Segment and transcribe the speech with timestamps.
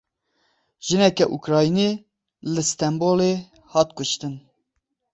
[0.85, 1.89] Jineke Ukraynî
[2.53, 3.33] li Stenbolê
[3.73, 4.33] hat kuştin.